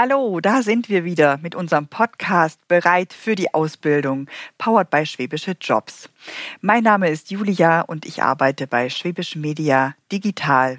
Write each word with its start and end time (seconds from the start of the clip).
Hallo, 0.00 0.38
da 0.38 0.62
sind 0.62 0.88
wir 0.88 1.04
wieder 1.04 1.38
mit 1.38 1.56
unserem 1.56 1.88
Podcast 1.88 2.68
Bereit 2.68 3.12
für 3.12 3.34
die 3.34 3.52
Ausbildung, 3.52 4.28
powered 4.56 4.90
by 4.90 5.04
Schwäbische 5.04 5.56
Jobs. 5.60 6.08
Mein 6.60 6.84
Name 6.84 7.10
ist 7.10 7.32
Julia 7.32 7.80
und 7.80 8.06
ich 8.06 8.22
arbeite 8.22 8.68
bei 8.68 8.90
Schwäbisch 8.90 9.34
Media 9.34 9.96
Digital. 10.12 10.78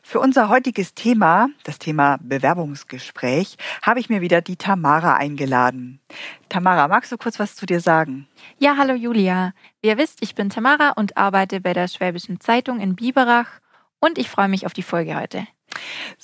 Für 0.00 0.20
unser 0.20 0.48
heutiges 0.48 0.94
Thema, 0.94 1.48
das 1.64 1.80
Thema 1.80 2.18
Bewerbungsgespräch, 2.22 3.56
habe 3.82 3.98
ich 3.98 4.08
mir 4.08 4.20
wieder 4.20 4.42
die 4.42 4.54
Tamara 4.54 5.16
eingeladen. 5.16 5.98
Tamara, 6.48 6.86
magst 6.86 7.10
du 7.10 7.18
kurz 7.18 7.40
was 7.40 7.56
zu 7.56 7.66
dir 7.66 7.80
sagen? 7.80 8.28
Ja, 8.58 8.76
hallo 8.76 8.94
Julia. 8.94 9.54
Wie 9.80 9.88
ihr 9.88 9.98
wisst, 9.98 10.18
ich 10.22 10.36
bin 10.36 10.50
Tamara 10.50 10.90
und 10.90 11.16
arbeite 11.16 11.60
bei 11.60 11.72
der 11.72 11.88
Schwäbischen 11.88 12.38
Zeitung 12.38 12.78
in 12.78 12.94
Biberach 12.94 13.58
und 13.98 14.18
ich 14.18 14.30
freue 14.30 14.48
mich 14.48 14.66
auf 14.66 14.72
die 14.72 14.84
Folge 14.84 15.16
heute. 15.16 15.48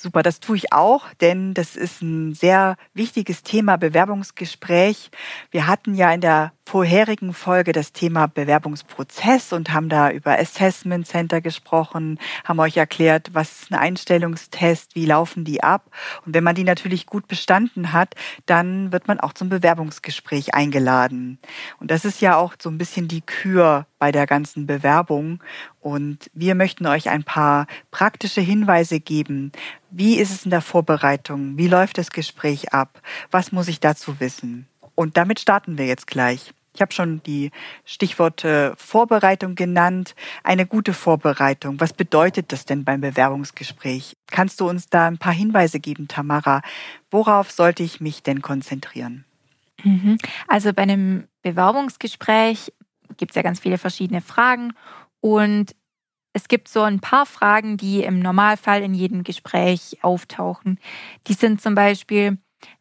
Super, 0.01 0.23
das 0.23 0.39
tue 0.39 0.55
ich 0.55 0.71
auch, 0.71 1.13
denn 1.15 1.53
das 1.53 1.75
ist 1.75 2.01
ein 2.01 2.33
sehr 2.33 2.77
wichtiges 2.93 3.43
Thema 3.43 3.75
Bewerbungsgespräch. 3.75 5.11
Wir 5.51 5.67
hatten 5.67 5.93
ja 5.93 6.09
in 6.13 6.21
der 6.21 6.53
vorherigen 6.69 7.33
Folge 7.33 7.71
das 7.71 7.93
Thema 7.93 8.27
Bewerbungsprozess 8.27 9.53
und 9.53 9.73
haben 9.73 9.89
da 9.89 10.11
über 10.11 10.37
Assessment 10.37 11.07
Center 11.07 11.41
gesprochen, 11.41 12.19
haben 12.45 12.59
euch 12.59 12.77
erklärt, 12.77 13.31
was 13.33 13.63
ist 13.63 13.71
ein 13.71 13.79
Einstellungstest, 13.79 14.93
wie 14.93 15.07
laufen 15.07 15.45
die 15.45 15.63
ab. 15.63 15.89
Und 16.27 16.35
wenn 16.35 16.43
man 16.43 16.53
die 16.53 16.63
natürlich 16.63 17.07
gut 17.07 17.27
bestanden 17.27 17.91
hat, 17.91 18.13
dann 18.45 18.91
wird 18.91 19.07
man 19.07 19.19
auch 19.19 19.33
zum 19.33 19.49
Bewerbungsgespräch 19.49 20.53
eingeladen. 20.53 21.39
Und 21.79 21.89
das 21.89 22.05
ist 22.05 22.21
ja 22.21 22.37
auch 22.37 22.53
so 22.61 22.69
ein 22.69 22.77
bisschen 22.77 23.07
die 23.07 23.21
Kür 23.21 23.87
bei 23.97 24.11
der 24.11 24.27
ganzen 24.27 24.67
Bewerbung. 24.67 25.41
Und 25.81 26.29
wir 26.33 26.53
möchten 26.53 26.85
euch 26.85 27.09
ein 27.09 27.23
paar 27.23 27.65
praktische 27.89 28.41
Hinweise 28.41 28.99
geben. 28.99 29.53
Wie 29.89 30.19
ist 30.19 30.29
es 30.29 30.45
in 30.45 30.51
der 30.51 30.61
Vorbereitung? 30.61 31.57
Wie 31.57 31.67
läuft 31.67 31.97
das 31.97 32.11
Gespräch 32.11 32.73
ab? 32.73 33.01
Was 33.31 33.51
muss 33.51 33.67
ich 33.67 33.79
dazu 33.79 34.19
wissen? 34.19 34.67
Und 34.93 35.17
damit 35.17 35.39
starten 35.39 35.79
wir 35.79 35.87
jetzt 35.87 36.05
gleich. 36.05 36.53
Ich 36.79 36.81
habe 36.81 36.93
schon 36.93 37.21
die 37.23 37.51
Stichworte 37.83 38.73
Vorbereitung 38.77 39.55
genannt. 39.55 40.15
Eine 40.45 40.65
gute 40.65 40.93
Vorbereitung. 40.93 41.77
Was 41.81 41.91
bedeutet 41.91 42.53
das 42.53 42.63
denn 42.63 42.85
beim 42.85 43.01
Bewerbungsgespräch? 43.01 44.15
Kannst 44.31 44.61
du 44.61 44.69
uns 44.69 44.87
da 44.87 45.07
ein 45.07 45.17
paar 45.17 45.33
Hinweise 45.33 45.81
geben, 45.81 46.07
Tamara? 46.07 46.61
Worauf 47.11 47.51
sollte 47.51 47.83
ich 47.83 47.99
mich 47.99 48.23
denn 48.23 48.41
konzentrieren? 48.41 49.25
Mhm. 49.83 50.19
Also 50.47 50.71
bei 50.71 50.83
einem 50.83 51.27
Bewerbungsgespräch 51.41 52.71
gibt 53.17 53.31
es 53.31 53.35
ja 53.35 53.41
ganz 53.41 53.59
viele 53.59 53.77
verschiedene 53.77 54.21
Fragen 54.21 54.71
und 55.19 55.75
es 56.31 56.47
gibt 56.47 56.69
so 56.69 56.83
ein 56.83 57.01
paar 57.01 57.25
Fragen, 57.25 57.75
die 57.75 58.03
im 58.03 58.19
Normalfall 58.19 58.83
in 58.83 58.93
jedem 58.93 59.25
Gespräch 59.25 59.97
auftauchen. 60.01 60.79
Die 61.27 61.33
sind 61.33 61.61
zum 61.61 61.75
Beispiel, 61.75 62.37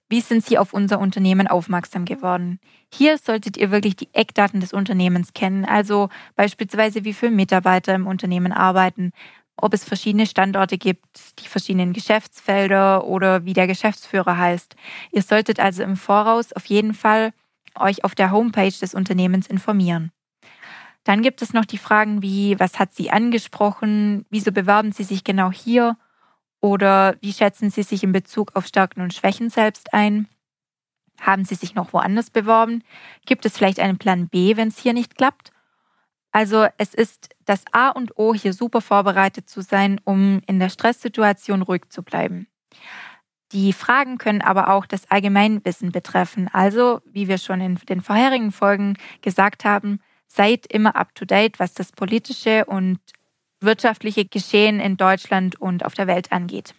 wie 0.08 0.20
sind 0.20 0.44
Sie 0.44 0.58
auf 0.58 0.72
unser 0.72 0.98
Unternehmen 0.98 1.46
aufmerksam 1.46 2.04
geworden? 2.04 2.60
Hier 2.92 3.18
solltet 3.18 3.56
ihr 3.56 3.70
wirklich 3.70 3.96
die 3.96 4.08
Eckdaten 4.14 4.60
des 4.60 4.72
Unternehmens 4.72 5.34
kennen, 5.34 5.64
also 5.64 6.08
beispielsweise 6.34 7.04
wie 7.04 7.12
viele 7.12 7.32
Mitarbeiter 7.32 7.94
im 7.94 8.06
Unternehmen 8.06 8.52
arbeiten, 8.52 9.12
ob 9.56 9.74
es 9.74 9.84
verschiedene 9.84 10.26
Standorte 10.26 10.78
gibt, 10.78 11.04
die 11.40 11.48
verschiedenen 11.48 11.92
Geschäftsfelder 11.92 13.04
oder 13.04 13.44
wie 13.44 13.52
der 13.52 13.66
Geschäftsführer 13.66 14.38
heißt. 14.38 14.76
Ihr 15.10 15.22
solltet 15.22 15.60
also 15.60 15.82
im 15.82 15.96
Voraus 15.96 16.52
auf 16.52 16.66
jeden 16.66 16.94
Fall 16.94 17.32
euch 17.74 18.04
auf 18.04 18.14
der 18.14 18.30
Homepage 18.30 18.72
des 18.80 18.94
Unternehmens 18.94 19.46
informieren. 19.46 20.12
Dann 21.04 21.22
gibt 21.22 21.42
es 21.42 21.52
noch 21.52 21.64
die 21.64 21.78
Fragen 21.78 22.22
wie, 22.22 22.58
was 22.58 22.78
hat 22.78 22.94
Sie 22.94 23.10
angesprochen? 23.10 24.26
Wieso 24.30 24.52
bewerben 24.52 24.92
Sie 24.92 25.04
sich 25.04 25.24
genau 25.24 25.50
hier? 25.50 25.96
Oder 26.60 27.16
wie 27.20 27.32
schätzen 27.32 27.70
Sie 27.70 27.82
sich 27.82 28.02
in 28.02 28.12
Bezug 28.12 28.56
auf 28.56 28.66
Stärken 28.66 29.00
und 29.00 29.14
Schwächen 29.14 29.50
selbst 29.50 29.92
ein? 29.94 30.28
Haben 31.20 31.44
Sie 31.44 31.54
sich 31.54 31.74
noch 31.74 31.92
woanders 31.92 32.30
beworben? 32.30 32.82
Gibt 33.26 33.44
es 33.44 33.56
vielleicht 33.56 33.80
einen 33.80 33.98
Plan 33.98 34.28
B, 34.28 34.56
wenn 34.56 34.68
es 34.68 34.78
hier 34.78 34.92
nicht 34.92 35.16
klappt? 35.16 35.52
Also 36.30 36.66
es 36.76 36.94
ist 36.94 37.30
das 37.44 37.64
A 37.72 37.88
und 37.88 38.18
O, 38.18 38.34
hier 38.34 38.52
super 38.52 38.80
vorbereitet 38.80 39.48
zu 39.48 39.62
sein, 39.62 40.00
um 40.04 40.40
in 40.46 40.58
der 40.58 40.68
Stresssituation 40.68 41.62
ruhig 41.62 41.88
zu 41.88 42.02
bleiben. 42.02 42.46
Die 43.52 43.72
Fragen 43.72 44.18
können 44.18 44.42
aber 44.42 44.68
auch 44.68 44.84
das 44.84 45.10
Allgemeinwissen 45.10 45.90
betreffen. 45.90 46.48
Also, 46.52 47.00
wie 47.06 47.28
wir 47.28 47.38
schon 47.38 47.62
in 47.62 47.76
den 47.88 48.02
vorherigen 48.02 48.52
Folgen 48.52 48.98
gesagt 49.22 49.64
haben, 49.64 50.00
seid 50.26 50.66
immer 50.66 50.96
up-to-date, 50.96 51.58
was 51.58 51.72
das 51.72 51.90
politische 51.92 52.66
und 52.66 53.00
wirtschaftliche 53.60 54.24
Geschehen 54.24 54.80
in 54.80 54.96
Deutschland 54.96 55.60
und 55.60 55.84
auf 55.84 55.94
der 55.94 56.06
Welt 56.06 56.32
angeht. 56.32 56.74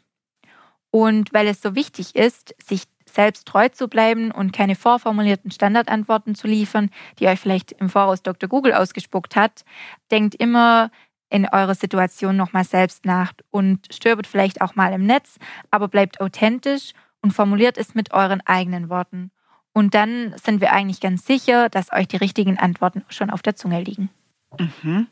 Und 0.92 1.34
weil 1.34 1.48
es 1.48 1.62
so 1.62 1.76
wichtig 1.76 2.16
ist, 2.16 2.56
sich 2.64 2.84
selbst 3.06 3.48
treu 3.48 3.70
zu 3.70 3.88
bleiben 3.88 4.32
und 4.32 4.54
keine 4.54 4.76
vorformulierten 4.76 5.52
Standardantworten 5.52 6.36
zu 6.36 6.48
liefern, 6.48 6.90
die 7.20 7.28
euch 7.28 7.40
vielleicht 7.40 7.72
im 7.74 7.90
Voraus 7.90 8.22
Dr. 8.22 8.48
Google 8.48 8.74
ausgespuckt 8.74 9.36
hat, 9.36 9.64
denkt 10.12 10.36
immer 10.36 10.92
in 11.30 11.48
eurer 11.48 11.76
Situation 11.76 12.38
nochmal 12.38 12.64
selbst 12.64 13.06
nach 13.06 13.34
und 13.52 13.88
stöbert 13.94 14.28
vielleicht 14.28 14.62
auch 14.62 14.76
mal 14.76 14.94
im 14.94 15.06
Netz, 15.06 15.38
aber 15.70 15.88
bleibt 15.88 16.22
authentisch 16.22 16.94
und 17.22 17.32
formuliert 17.32 17.78
es 17.78 17.94
mit 17.94 18.14
euren 18.14 18.42
eigenen 18.46 18.90
Worten. 18.90 19.32
Und 19.74 19.94
dann 19.94 20.34
sind 20.44 20.62
wir 20.62 20.74
eigentlich 20.74 21.00
ganz 21.00 21.26
sicher, 21.26 21.70
dass 21.70 21.92
euch 21.92 22.08
die 22.08 22.18
richtigen 22.18 22.58
Antworten 22.58 23.06
schon 23.10 23.30
auf 23.30 23.42
der 23.42 23.56
Zunge 23.56 23.82
liegen. 23.82 24.10
Mhm. 24.58 25.08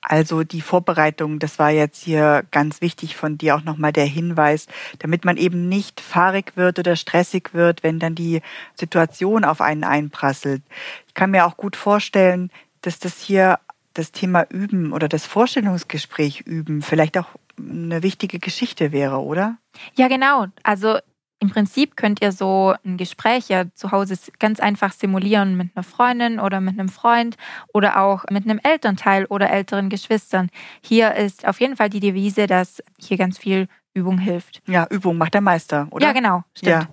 Also 0.00 0.42
die 0.42 0.60
Vorbereitung, 0.60 1.38
das 1.38 1.58
war 1.58 1.70
jetzt 1.70 2.02
hier 2.02 2.44
ganz 2.50 2.80
wichtig 2.80 3.16
von 3.16 3.38
dir 3.38 3.54
auch 3.56 3.62
nochmal 3.62 3.92
der 3.92 4.06
Hinweis, 4.06 4.66
damit 4.98 5.24
man 5.24 5.36
eben 5.36 5.68
nicht 5.68 6.00
fahrig 6.00 6.56
wird 6.56 6.78
oder 6.78 6.96
stressig 6.96 7.50
wird, 7.52 7.82
wenn 7.82 7.98
dann 7.98 8.14
die 8.14 8.42
Situation 8.74 9.44
auf 9.44 9.60
einen 9.60 9.84
einprasselt. 9.84 10.62
Ich 11.06 11.14
kann 11.14 11.30
mir 11.30 11.46
auch 11.46 11.56
gut 11.56 11.76
vorstellen, 11.76 12.50
dass 12.80 12.98
das 12.98 13.20
hier 13.20 13.58
das 13.94 14.10
Thema 14.10 14.46
Üben 14.50 14.92
oder 14.92 15.08
das 15.08 15.26
Vorstellungsgespräch 15.26 16.40
üben 16.40 16.82
vielleicht 16.82 17.16
auch 17.18 17.28
eine 17.58 18.02
wichtige 18.02 18.38
Geschichte 18.38 18.92
wäre, 18.92 19.20
oder? 19.20 19.58
Ja, 19.94 20.08
genau. 20.08 20.46
Also 20.62 20.98
im 21.42 21.50
Prinzip 21.50 21.96
könnt 21.96 22.22
ihr 22.22 22.30
so 22.30 22.74
ein 22.84 22.96
Gespräch 22.96 23.48
ja 23.48 23.64
zu 23.74 23.90
Hause 23.90 24.16
ganz 24.38 24.60
einfach 24.60 24.92
simulieren 24.92 25.56
mit 25.56 25.70
einer 25.74 25.82
Freundin 25.82 26.38
oder 26.38 26.60
mit 26.60 26.78
einem 26.78 26.88
Freund 26.88 27.36
oder 27.74 28.00
auch 28.00 28.24
mit 28.30 28.44
einem 28.44 28.60
Elternteil 28.62 29.24
oder 29.24 29.50
älteren 29.50 29.88
Geschwistern. 29.88 30.50
Hier 30.82 31.16
ist 31.16 31.44
auf 31.44 31.60
jeden 31.60 31.74
Fall 31.74 31.90
die 31.90 31.98
Devise, 31.98 32.46
dass 32.46 32.80
hier 32.96 33.16
ganz 33.16 33.38
viel 33.38 33.66
Übung 33.92 34.18
hilft. 34.18 34.62
Ja, 34.68 34.86
Übung 34.88 35.18
macht 35.18 35.34
der 35.34 35.40
Meister, 35.40 35.88
oder? 35.90 36.06
Ja, 36.06 36.12
genau. 36.12 36.44
Stimmt. 36.56 36.70
Ja. 36.70 36.88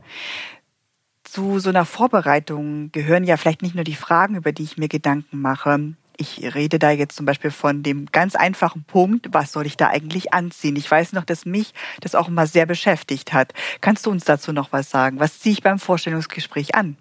Zu 1.24 1.60
so 1.60 1.70
einer 1.70 1.86
Vorbereitung 1.86 2.92
gehören 2.92 3.26
ja 3.26 3.38
vielleicht 3.38 3.62
nicht 3.62 3.76
nur 3.76 3.84
die 3.84 3.94
Fragen, 3.94 4.34
über 4.34 4.52
die 4.52 4.64
ich 4.64 4.78
mir 4.80 4.88
Gedanken 4.88 5.42
mache, 5.42 5.94
ich 6.20 6.54
rede 6.54 6.80
da 6.80 6.92
jetzt 6.92 7.16
zum 7.16 7.26
Beispiel 7.26 7.52
von 7.52 7.82
dem 7.82 8.08
ganz 8.12 8.36
einfachen 8.36 8.84
Punkt, 8.84 9.28
was 9.32 9.52
soll 9.52 9.66
ich 9.66 9.78
da 9.78 9.88
eigentlich 9.88 10.34
anziehen? 10.34 10.76
Ich 10.76 10.90
weiß 10.90 11.14
noch, 11.14 11.24
dass 11.24 11.46
mich 11.46 11.74
das 12.02 12.14
auch 12.14 12.28
immer 12.28 12.46
sehr 12.46 12.66
beschäftigt 12.66 13.32
hat. 13.32 13.54
Kannst 13.82 14.06
du 14.06 14.12
uns 14.12 14.26
dazu 14.26 14.52
noch 14.52 14.72
was 14.72 14.90
sagen? 14.90 15.20
Was 15.20 15.40
ziehe 15.40 15.54
ich 15.54 15.64
beim 15.64 15.80
Vorstellungsgespräch 15.80 16.76
an? 16.76 16.98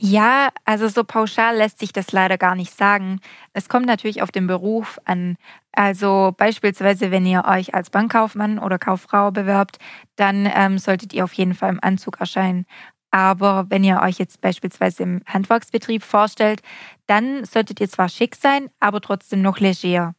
Ja, 0.00 0.50
also 0.64 0.86
so 0.86 1.02
pauschal 1.02 1.56
lässt 1.56 1.80
sich 1.80 1.92
das 1.92 2.12
leider 2.12 2.38
gar 2.38 2.54
nicht 2.54 2.72
sagen. 2.72 3.18
Es 3.52 3.68
kommt 3.68 3.86
natürlich 3.86 4.22
auf 4.22 4.30
den 4.30 4.46
Beruf 4.46 5.00
an. 5.04 5.36
Also 5.72 6.32
beispielsweise, 6.36 7.10
wenn 7.10 7.26
ihr 7.26 7.44
euch 7.44 7.74
als 7.74 7.90
Bankkaufmann 7.90 8.60
oder 8.60 8.78
Kauffrau 8.78 9.32
bewerbt, 9.32 9.78
dann 10.14 10.48
ähm, 10.54 10.78
solltet 10.78 11.12
ihr 11.12 11.24
auf 11.24 11.32
jeden 11.32 11.54
Fall 11.54 11.70
im 11.70 11.82
Anzug 11.82 12.20
erscheinen. 12.20 12.64
Aber 13.10 13.66
wenn 13.68 13.84
ihr 13.84 14.00
euch 14.02 14.18
jetzt 14.18 14.40
beispielsweise 14.40 15.02
im 15.02 15.22
Handwerksbetrieb 15.26 16.02
vorstellt, 16.02 16.60
dann 17.06 17.44
solltet 17.44 17.80
ihr 17.80 17.88
zwar 17.88 18.08
schick 18.08 18.36
sein, 18.36 18.68
aber 18.80 19.00
trotzdem 19.00 19.42
noch 19.42 19.58
leger. 19.60 20.14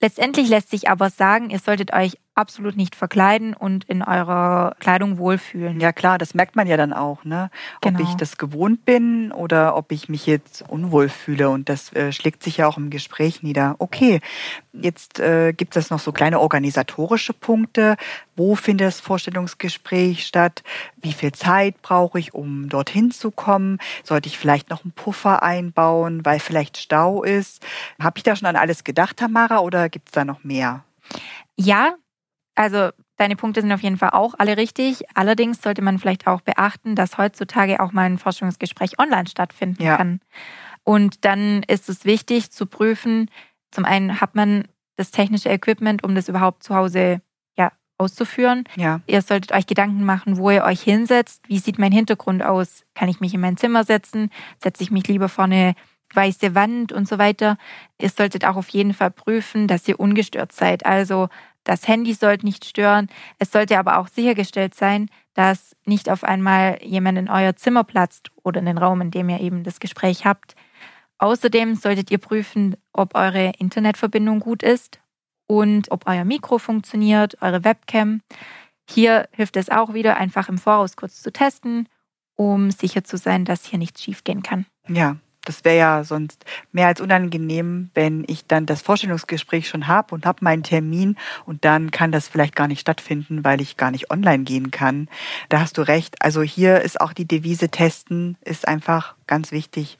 Letztendlich 0.00 0.48
lässt 0.48 0.70
sich 0.70 0.88
aber 0.88 1.10
sagen, 1.10 1.50
ihr 1.50 1.58
solltet 1.58 1.92
euch 1.92 2.18
absolut 2.34 2.76
nicht 2.76 2.96
verkleiden 2.96 3.54
und 3.54 3.84
in 3.84 4.02
eurer 4.02 4.74
Kleidung 4.80 5.18
wohlfühlen. 5.18 5.80
Ja 5.80 5.92
klar, 5.92 6.18
das 6.18 6.34
merkt 6.34 6.56
man 6.56 6.66
ja 6.66 6.76
dann 6.76 6.92
auch, 6.92 7.24
ne? 7.24 7.50
Ob 7.76 7.96
genau. 7.96 8.08
ich 8.08 8.14
das 8.16 8.38
gewohnt 8.38 8.84
bin 8.84 9.30
oder 9.32 9.76
ob 9.76 9.92
ich 9.92 10.08
mich 10.08 10.26
jetzt 10.26 10.64
unwohl 10.68 11.08
fühle 11.08 11.50
und 11.50 11.68
das 11.68 11.92
äh, 11.92 12.12
schlägt 12.12 12.42
sich 12.42 12.58
ja 12.58 12.66
auch 12.66 12.76
im 12.76 12.90
Gespräch 12.90 13.42
nieder. 13.42 13.76
Okay, 13.78 14.20
jetzt 14.72 15.20
äh, 15.20 15.52
gibt 15.52 15.76
es 15.76 15.90
noch 15.90 16.00
so 16.00 16.12
kleine 16.12 16.40
organisatorische 16.40 17.32
Punkte. 17.32 17.96
Wo 18.36 18.56
findet 18.56 18.88
das 18.88 19.00
Vorstellungsgespräch 19.00 20.26
statt? 20.26 20.64
Wie 20.96 21.12
viel 21.12 21.32
Zeit 21.32 21.80
brauche 21.82 22.18
ich, 22.18 22.34
um 22.34 22.68
dorthin 22.68 23.12
zu 23.12 23.30
kommen? 23.30 23.78
Sollte 24.02 24.28
ich 24.28 24.38
vielleicht 24.38 24.70
noch 24.70 24.84
einen 24.84 24.92
Puffer 24.92 25.42
einbauen, 25.42 26.24
weil 26.24 26.40
vielleicht 26.40 26.78
Stau 26.78 27.22
ist? 27.22 27.64
Habe 28.00 28.18
ich 28.18 28.24
da 28.24 28.34
schon 28.34 28.48
an 28.48 28.56
alles 28.56 28.82
gedacht, 28.82 29.18
Tamara, 29.18 29.60
oder 29.60 29.88
gibt 29.88 30.08
es 30.08 30.12
da 30.12 30.24
noch 30.24 30.42
mehr? 30.42 30.84
Ja, 31.56 31.94
also 32.54 32.90
deine 33.16 33.36
Punkte 33.36 33.60
sind 33.60 33.72
auf 33.72 33.82
jeden 33.82 33.96
Fall 33.96 34.10
auch 34.10 34.34
alle 34.38 34.56
richtig. 34.56 35.04
Allerdings 35.14 35.62
sollte 35.62 35.82
man 35.82 35.98
vielleicht 35.98 36.26
auch 36.26 36.40
beachten, 36.40 36.94
dass 36.94 37.18
heutzutage 37.18 37.80
auch 37.80 37.92
mal 37.92 38.02
ein 38.02 38.18
Forschungsgespräch 38.18 38.98
online 38.98 39.26
stattfinden 39.26 39.82
ja. 39.82 39.96
kann. 39.96 40.20
Und 40.84 41.24
dann 41.24 41.62
ist 41.62 41.88
es 41.88 42.04
wichtig 42.04 42.50
zu 42.50 42.66
prüfen, 42.66 43.30
zum 43.70 43.84
einen 43.84 44.20
hat 44.20 44.34
man 44.34 44.64
das 44.96 45.10
technische 45.10 45.48
Equipment, 45.48 46.04
um 46.04 46.14
das 46.14 46.28
überhaupt 46.28 46.62
zu 46.62 46.74
Hause 46.74 47.20
ja, 47.56 47.72
auszuführen. 47.98 48.64
Ja. 48.76 49.00
Ihr 49.06 49.22
solltet 49.22 49.52
euch 49.52 49.66
Gedanken 49.66 50.04
machen, 50.04 50.36
wo 50.36 50.50
ihr 50.50 50.62
euch 50.62 50.82
hinsetzt. 50.82 51.48
Wie 51.48 51.58
sieht 51.58 51.78
mein 51.78 51.90
Hintergrund 51.90 52.44
aus? 52.44 52.84
Kann 52.94 53.08
ich 53.08 53.20
mich 53.20 53.34
in 53.34 53.40
mein 53.40 53.56
Zimmer 53.56 53.82
setzen? 53.82 54.30
Setze 54.62 54.84
ich 54.84 54.92
mich 54.92 55.08
lieber 55.08 55.28
vor 55.28 55.44
eine 55.44 55.74
weiße 56.12 56.54
Wand 56.54 56.92
und 56.92 57.08
so 57.08 57.18
weiter? 57.18 57.56
Ihr 58.00 58.10
solltet 58.10 58.44
auch 58.44 58.56
auf 58.56 58.68
jeden 58.68 58.94
Fall 58.94 59.10
prüfen, 59.10 59.66
dass 59.66 59.88
ihr 59.88 59.98
ungestört 59.98 60.52
seid. 60.52 60.86
Also 60.86 61.28
das 61.64 61.88
Handy 61.88 62.14
sollte 62.14 62.46
nicht 62.46 62.64
stören. 62.64 63.08
Es 63.38 63.50
sollte 63.50 63.78
aber 63.78 63.98
auch 63.98 64.08
sichergestellt 64.08 64.74
sein, 64.74 65.08
dass 65.34 65.74
nicht 65.84 66.08
auf 66.08 66.22
einmal 66.22 66.78
jemand 66.82 67.18
in 67.18 67.28
euer 67.28 67.56
Zimmer 67.56 67.84
platzt 67.84 68.30
oder 68.42 68.60
in 68.60 68.66
den 68.66 68.78
Raum, 68.78 69.00
in 69.00 69.10
dem 69.10 69.28
ihr 69.28 69.40
eben 69.40 69.64
das 69.64 69.80
Gespräch 69.80 70.24
habt. 70.24 70.54
Außerdem 71.18 71.74
solltet 71.74 72.10
ihr 72.10 72.18
prüfen, 72.18 72.76
ob 72.92 73.14
eure 73.14 73.52
Internetverbindung 73.58 74.40
gut 74.40 74.62
ist 74.62 75.00
und 75.46 75.90
ob 75.90 76.06
euer 76.06 76.24
Mikro 76.24 76.58
funktioniert, 76.58 77.40
eure 77.40 77.64
Webcam. 77.64 78.20
Hier 78.88 79.28
hilft 79.32 79.56
es 79.56 79.70
auch 79.70 79.94
wieder, 79.94 80.16
einfach 80.16 80.48
im 80.48 80.58
Voraus 80.58 80.96
kurz 80.96 81.22
zu 81.22 81.32
testen, 81.32 81.88
um 82.36 82.70
sicher 82.70 83.04
zu 83.04 83.16
sein, 83.16 83.44
dass 83.44 83.64
hier 83.64 83.78
nichts 83.78 84.02
schiefgehen 84.02 84.42
kann. 84.42 84.66
Ja, 84.88 85.16
das 85.44 85.64
wäre 85.64 85.76
ja 85.76 86.04
sonst 86.04 86.44
mehr 86.72 86.86
als 86.86 87.00
unangenehm, 87.00 87.90
wenn 87.94 88.24
ich 88.26 88.46
dann 88.46 88.66
das 88.66 88.82
Vorstellungsgespräch 88.82 89.68
schon 89.68 89.86
habe 89.86 90.14
und 90.14 90.26
habe 90.26 90.44
meinen 90.44 90.62
Termin 90.62 91.16
und 91.46 91.64
dann 91.64 91.90
kann 91.90 92.12
das 92.12 92.28
vielleicht 92.28 92.56
gar 92.56 92.68
nicht 92.68 92.80
stattfinden, 92.80 93.44
weil 93.44 93.60
ich 93.60 93.76
gar 93.76 93.90
nicht 93.90 94.10
online 94.10 94.44
gehen 94.44 94.70
kann. 94.70 95.08
Da 95.48 95.60
hast 95.60 95.78
du 95.78 95.82
recht. 95.82 96.22
Also 96.22 96.42
hier 96.42 96.80
ist 96.80 97.00
auch 97.00 97.12
die 97.12 97.26
Devise 97.26 97.68
testen, 97.68 98.36
ist 98.44 98.66
einfach 98.66 99.14
ganz 99.26 99.52
wichtig. 99.52 99.98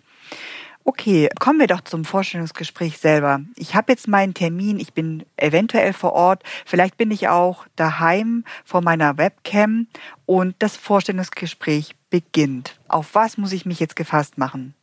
Okay, 0.86 1.30
kommen 1.40 1.60
wir 1.60 1.66
doch 1.66 1.80
zum 1.80 2.04
Vorstellungsgespräch 2.04 2.98
selber. 2.98 3.40
Ich 3.56 3.74
habe 3.74 3.90
jetzt 3.90 4.06
meinen 4.06 4.34
Termin, 4.34 4.78
ich 4.78 4.92
bin 4.92 5.24
eventuell 5.38 5.94
vor 5.94 6.12
Ort, 6.12 6.42
vielleicht 6.66 6.98
bin 6.98 7.10
ich 7.10 7.28
auch 7.28 7.64
daheim 7.74 8.44
vor 8.66 8.82
meiner 8.82 9.16
Webcam 9.16 9.86
und 10.26 10.54
das 10.58 10.76
Vorstellungsgespräch 10.76 11.96
beginnt. 12.10 12.78
Auf 12.86 13.14
was 13.14 13.38
muss 13.38 13.52
ich 13.52 13.64
mich 13.64 13.80
jetzt 13.80 13.96
gefasst 13.96 14.36
machen? 14.36 14.74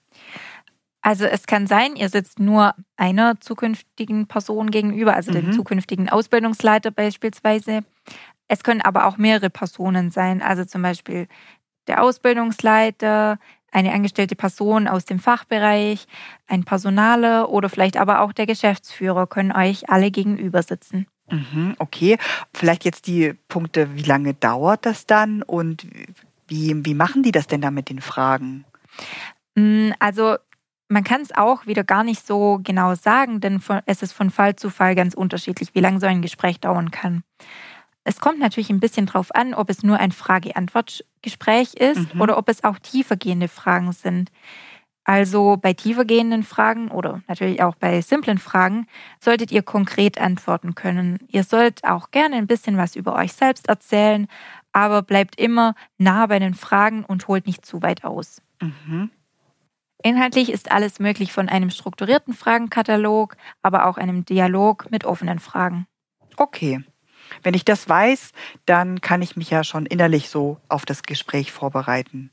Also 1.01 1.25
es 1.25 1.47
kann 1.47 1.65
sein, 1.65 1.95
ihr 1.95 2.09
sitzt 2.09 2.39
nur 2.39 2.75
einer 2.95 3.39
zukünftigen 3.41 4.27
Person 4.27 4.69
gegenüber, 4.69 5.15
also 5.15 5.31
mhm. 5.31 5.35
dem 5.35 5.51
zukünftigen 5.53 6.09
Ausbildungsleiter 6.09 6.91
beispielsweise. 6.91 7.81
Es 8.47 8.63
können 8.63 8.81
aber 8.81 9.05
auch 9.07 9.17
mehrere 9.17 9.49
Personen 9.49 10.11
sein, 10.11 10.41
also 10.41 10.65
zum 10.65 10.81
Beispiel 10.81 11.27
der 11.87 12.03
Ausbildungsleiter, 12.03 13.39
eine 13.71 13.93
angestellte 13.93 14.35
Person 14.35 14.87
aus 14.87 15.05
dem 15.05 15.17
Fachbereich, 15.17 16.05
ein 16.47 16.65
Personaler 16.65 17.49
oder 17.49 17.69
vielleicht 17.69 17.97
aber 17.97 18.19
auch 18.19 18.33
der 18.33 18.45
Geschäftsführer 18.45 19.27
können 19.27 19.53
euch 19.53 19.89
alle 19.89 20.11
gegenüber 20.11 20.61
sitzen. 20.61 21.07
Mhm, 21.29 21.75
okay, 21.79 22.17
vielleicht 22.53 22.83
jetzt 22.83 23.07
die 23.07 23.33
Punkte, 23.47 23.95
wie 23.95 24.03
lange 24.03 24.33
dauert 24.33 24.85
das 24.85 25.05
dann 25.05 25.41
und 25.41 25.87
wie, 26.47 26.85
wie 26.85 26.93
machen 26.93 27.23
die 27.23 27.31
das 27.31 27.47
denn 27.47 27.61
da 27.61 27.71
mit 27.71 27.89
den 27.89 28.01
Fragen? 28.01 28.65
Mm, 29.55 29.91
also 29.99 30.35
man 30.91 31.03
kann 31.03 31.21
es 31.21 31.33
auch 31.33 31.65
wieder 31.65 31.83
gar 31.83 32.03
nicht 32.03 32.25
so 32.25 32.59
genau 32.61 32.95
sagen, 32.95 33.39
denn 33.39 33.61
es 33.85 34.03
ist 34.03 34.11
von 34.11 34.29
Fall 34.29 34.57
zu 34.57 34.69
Fall 34.69 34.93
ganz 34.93 35.13
unterschiedlich, 35.13 35.73
wie 35.73 35.79
lange 35.79 35.99
so 35.99 36.05
ein 36.05 36.21
Gespräch 36.21 36.59
dauern 36.59 36.91
kann. 36.91 37.23
Es 38.03 38.19
kommt 38.19 38.39
natürlich 38.39 38.69
ein 38.69 38.79
bisschen 38.79 39.05
drauf 39.05 39.33
an, 39.33 39.53
ob 39.53 39.69
es 39.69 39.83
nur 39.83 39.97
ein 39.97 40.11
Frage-Antwort-Gespräch 40.11 41.75
ist 41.75 42.13
mhm. 42.13 42.21
oder 42.21 42.37
ob 42.37 42.49
es 42.49 42.63
auch 42.63 42.77
tiefergehende 42.79 43.47
Fragen 43.47 43.91
sind. 43.93 44.31
Also 45.03 45.57
bei 45.59 45.73
tiefergehenden 45.73 46.43
Fragen 46.43 46.89
oder 46.89 47.21
natürlich 47.27 47.63
auch 47.63 47.75
bei 47.75 48.01
simplen 48.01 48.37
Fragen 48.37 48.85
solltet 49.19 49.51
ihr 49.51 49.63
konkret 49.63 50.19
antworten 50.19 50.75
können. 50.75 51.19
Ihr 51.27 51.43
sollt 51.43 51.83
auch 51.85 52.11
gerne 52.11 52.35
ein 52.35 52.47
bisschen 52.47 52.77
was 52.77 52.95
über 52.95 53.15
euch 53.15 53.33
selbst 53.33 53.67
erzählen, 53.69 54.27
aber 54.73 55.01
bleibt 55.01 55.39
immer 55.39 55.73
nah 55.97 56.25
bei 56.25 56.39
den 56.39 56.53
Fragen 56.53 57.03
und 57.05 57.27
holt 57.27 57.47
nicht 57.47 57.65
zu 57.65 57.81
weit 57.81 58.03
aus. 58.03 58.41
Mhm. 58.61 59.09
Inhaltlich 60.03 60.51
ist 60.51 60.71
alles 60.71 60.99
möglich 60.99 61.31
von 61.31 61.49
einem 61.49 61.69
strukturierten 61.69 62.33
Fragenkatalog, 62.33 63.35
aber 63.61 63.85
auch 63.87 63.97
einem 63.97 64.25
Dialog 64.25 64.89
mit 64.89 65.05
offenen 65.05 65.39
Fragen. 65.39 65.87
Okay. 66.37 66.83
Wenn 67.43 67.53
ich 67.53 67.65
das 67.65 67.87
weiß, 67.87 68.31
dann 68.65 69.01
kann 69.01 69.21
ich 69.21 69.35
mich 69.35 69.49
ja 69.49 69.63
schon 69.63 69.85
innerlich 69.85 70.29
so 70.29 70.57
auf 70.67 70.85
das 70.85 71.03
Gespräch 71.03 71.51
vorbereiten. 71.51 72.31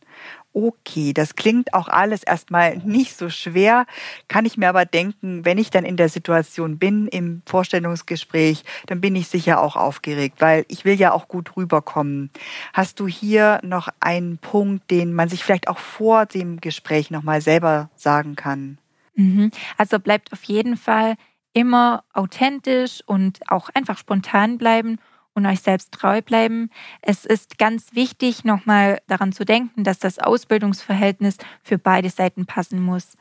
Okay, 0.53 1.13
das 1.13 1.37
klingt 1.37 1.75
auch 1.75 1.89
alles 1.89 2.23
erstmal 2.23 2.79
nicht 2.79 3.17
so 3.17 3.29
schwer, 3.29 3.87
kann 4.29 4.45
ich 4.45 4.57
mir 4.57 4.69
aber 4.69 4.87
denken, 4.87 5.45
wenn 5.45 5.59
ich 5.59 5.71
dann 5.71 5.85
in 5.85 5.97
der 5.97 6.09
Situation 6.09 6.79
bin 6.79 7.07
im 7.07 7.43
Vorstellungsgespräch, 7.47 8.65
dann 8.87 9.01
bin 9.01 9.15
ich 9.15 9.29
sicher 9.29 9.61
auch 9.61 9.77
aufgeregt, 9.77 10.41
weil 10.41 10.65
ich 10.69 10.85
will 10.85 10.95
ja 10.95 11.13
auch 11.13 11.29
gut 11.29 11.57
rüberkommen. 11.57 12.31
Hast 12.73 12.99
du 12.99 13.07
hier 13.07 13.61
noch 13.63 13.89
einen 14.01 14.39
Punkt, 14.39 14.91
den 14.91 15.13
man 15.13 15.29
sich 15.29 15.45
vielleicht 15.45 15.69
auch 15.69 15.79
vor 15.79 16.27
dem 16.27 16.61
Gespräch 16.61 17.11
nochmal 17.11 17.41
selber 17.41 17.91
sagen 17.95 18.35
kann? 18.35 18.79
Mhm. 19.15 19.51
Also 19.77 19.99
bleibt 19.99 20.33
auf 20.33 20.43
jeden 20.45 20.77
Fall 20.77 21.15
immer 21.59 22.05
authentisch 22.13 23.03
und 23.05 23.41
auch 23.51 23.69
einfach 23.75 23.99
spontan 23.99 24.59
bleiben 24.59 24.99
und 25.35 25.45
euch 25.45 25.61
selbst 25.61 25.93
treu 25.93 26.23
bleiben. 26.23 26.71
Es 27.03 27.25
ist 27.25 27.59
ganz 27.59 27.95
wichtig, 27.95 28.45
nochmal 28.45 29.01
daran 29.09 29.33
zu 29.33 29.45
denken, 29.45 29.83
dass 29.83 29.99
das 29.99 30.21
Ausbildungsverhältnis 30.21 31.37
für 31.63 31.79
beide 31.79 32.11
Seiten 32.11 32.47
passen 32.47 32.81
muss. 32.81 33.17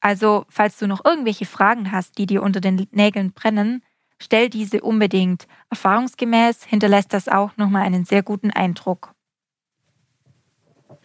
Also, 0.00 0.44
falls 0.48 0.78
du 0.78 0.86
noch 0.86 1.04
irgendwelche 1.04 1.46
Fragen 1.46 1.90
hast, 1.90 2.18
die 2.18 2.26
dir 2.26 2.42
unter 2.42 2.60
den 2.60 2.86
Nägeln 2.92 3.32
brennen, 3.32 3.82
stell 4.20 4.50
diese 4.50 4.82
unbedingt. 4.82 5.48
Erfahrungsgemäß 5.70 6.64
hinterlässt 6.64 7.12
das 7.12 7.28
auch 7.28 7.56
nochmal 7.56 7.82
einen 7.82 8.04
sehr 8.04 8.22
guten 8.22 8.52
Eindruck. 8.52 9.14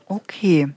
Okay. 0.08 0.74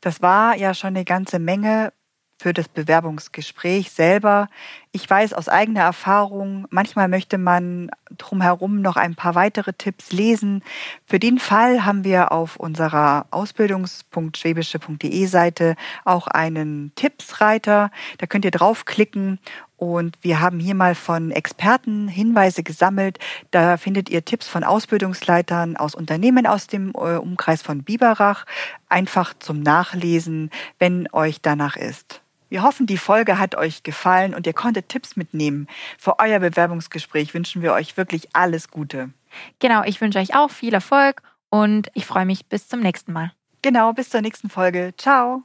Das 0.00 0.22
war 0.22 0.56
ja 0.56 0.74
schon 0.74 0.88
eine 0.88 1.04
ganze 1.04 1.40
Menge 1.40 1.92
für 2.38 2.52
das 2.52 2.68
Bewerbungsgespräch 2.68 3.90
selber. 3.90 4.48
Ich 4.92 5.08
weiß 5.08 5.32
aus 5.32 5.48
eigener 5.48 5.80
Erfahrung, 5.80 6.66
manchmal 6.70 7.08
möchte 7.08 7.38
man 7.38 7.90
drumherum 8.16 8.80
noch 8.82 8.96
ein 8.96 9.14
paar 9.14 9.34
weitere 9.34 9.72
Tipps 9.72 10.12
lesen. 10.12 10.62
Für 11.06 11.18
den 11.18 11.38
Fall 11.38 11.84
haben 11.84 12.04
wir 12.04 12.32
auf 12.32 12.56
unserer 12.56 13.26
ausbildungs.schwäbische.de 13.30 15.26
Seite 15.26 15.76
auch 16.04 16.26
einen 16.26 16.92
Tippsreiter. 16.96 17.90
Da 18.18 18.26
könnt 18.26 18.44
ihr 18.44 18.50
draufklicken 18.50 19.38
und 19.76 20.16
wir 20.22 20.40
haben 20.40 20.60
hier 20.60 20.74
mal 20.74 20.94
von 20.94 21.30
Experten 21.30 22.08
Hinweise 22.08 22.62
gesammelt. 22.62 23.18
Da 23.50 23.76
findet 23.76 24.08
ihr 24.08 24.24
Tipps 24.24 24.48
von 24.48 24.64
Ausbildungsleitern 24.64 25.76
aus 25.76 25.94
Unternehmen 25.94 26.46
aus 26.46 26.66
dem 26.66 26.90
äh, 26.90 27.16
Umkreis 27.16 27.62
von 27.62 27.82
Biberach. 27.82 28.46
Einfach 28.88 29.34
zum 29.38 29.60
Nachlesen, 29.60 30.50
wenn 30.78 31.08
euch 31.12 31.40
danach 31.40 31.76
ist. 31.76 32.23
Wir 32.48 32.62
hoffen, 32.62 32.86
die 32.86 32.98
Folge 32.98 33.38
hat 33.38 33.54
euch 33.54 33.82
gefallen 33.82 34.34
und 34.34 34.46
ihr 34.46 34.52
konntet 34.52 34.88
Tipps 34.88 35.16
mitnehmen. 35.16 35.66
Für 35.98 36.18
euer 36.18 36.38
Bewerbungsgespräch 36.38 37.34
wünschen 37.34 37.62
wir 37.62 37.72
euch 37.72 37.96
wirklich 37.96 38.28
alles 38.34 38.70
Gute. 38.70 39.10
Genau, 39.58 39.82
ich 39.84 40.00
wünsche 40.00 40.18
euch 40.18 40.34
auch 40.36 40.50
viel 40.50 40.74
Erfolg 40.74 41.22
und 41.50 41.88
ich 41.94 42.06
freue 42.06 42.26
mich 42.26 42.46
bis 42.46 42.68
zum 42.68 42.80
nächsten 42.80 43.12
Mal. 43.12 43.32
Genau, 43.62 43.92
bis 43.92 44.10
zur 44.10 44.20
nächsten 44.20 44.50
Folge. 44.50 44.92
Ciao. 44.96 45.42